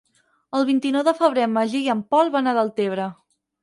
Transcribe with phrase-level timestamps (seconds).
[0.59, 3.11] El vint-i-nou de febrer en Magí i en Pol van a Deltebre.